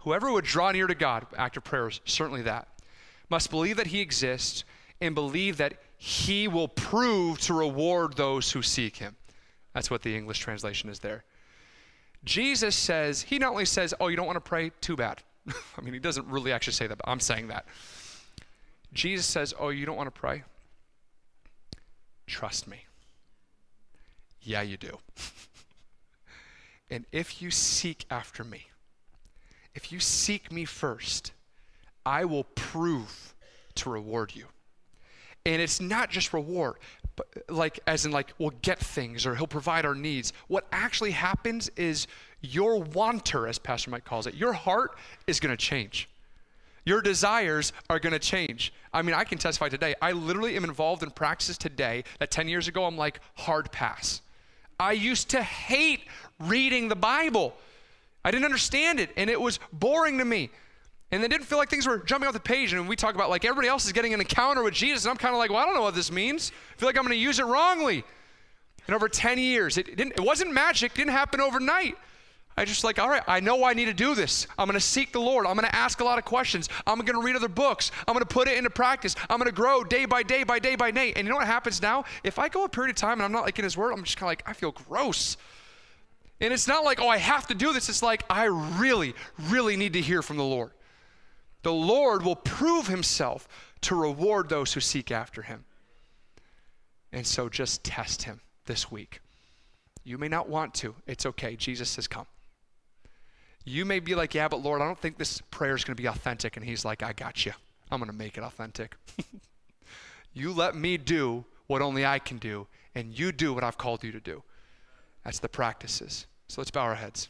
[0.00, 2.68] whoever would draw near to God, act of prayer is certainly that,
[3.28, 4.64] must believe that He exists
[5.00, 9.16] and believe that He will prove to reward those who seek Him.
[9.74, 11.24] That's what the English translation is there.
[12.24, 14.70] Jesus says, He not only says, Oh, you don't want to pray?
[14.80, 15.22] Too bad.
[15.76, 17.66] I mean, He doesn't really actually say that, but I'm saying that.
[18.92, 20.42] Jesus says, Oh, you don't want to pray?
[22.26, 22.86] Trust me.
[24.42, 24.98] Yeah, you do.
[26.92, 28.66] and if you seek after me,
[29.74, 31.32] if you seek me first,
[32.04, 33.34] I will prove
[33.76, 34.44] to reward you.
[35.46, 36.76] And it's not just reward,
[37.16, 40.34] but like as in like we'll get things or he'll provide our needs.
[40.48, 42.06] What actually happens is
[42.42, 46.10] your wanter, as Pastor Mike calls it, your heart is going to change.
[46.84, 48.70] Your desires are going to change.
[48.92, 49.94] I mean, I can testify today.
[50.02, 54.20] I literally am involved in practices today that 10 years ago I'm like, hard pass.
[54.82, 56.00] I used to hate
[56.40, 57.54] reading the Bible.
[58.24, 60.50] I didn't understand it, and it was boring to me.
[61.12, 62.72] And it didn't feel like things were jumping off the page.
[62.72, 65.18] And we talk about like everybody else is getting an encounter with Jesus, and I'm
[65.18, 66.50] kind of like, well, I don't know what this means.
[66.74, 68.02] I feel like I'm going to use it wrongly.
[68.88, 71.96] And over 10 years, it, didn't, it wasn't magic, didn't happen overnight.
[72.56, 74.46] I just like, all right, I know I need to do this.
[74.58, 75.46] I'm going to seek the Lord.
[75.46, 76.68] I'm going to ask a lot of questions.
[76.86, 77.90] I'm going to read other books.
[78.06, 79.16] I'm going to put it into practice.
[79.30, 81.14] I'm going to grow day by day by day by day.
[81.16, 82.04] And you know what happens now?
[82.24, 84.04] If I go a period of time and I'm not like in His Word, I'm
[84.04, 85.38] just kind of like, I feel gross.
[86.42, 87.88] And it's not like, oh, I have to do this.
[87.88, 89.14] It's like, I really,
[89.48, 90.72] really need to hear from the Lord.
[91.62, 93.48] The Lord will prove Himself
[93.82, 95.64] to reward those who seek after Him.
[97.12, 99.20] And so just test Him this week.
[100.04, 100.94] You may not want to.
[101.06, 101.56] It's okay.
[101.56, 102.26] Jesus has come.
[103.64, 106.02] You may be like, yeah, but Lord, I don't think this prayer is going to
[106.02, 106.56] be authentic.
[106.56, 107.52] And He's like, I got you.
[107.90, 108.96] I'm going to make it authentic.
[110.32, 114.02] you let me do what only I can do, and you do what I've called
[114.02, 114.42] you to do.
[115.24, 116.26] That's the practices.
[116.48, 117.28] So let's bow our heads.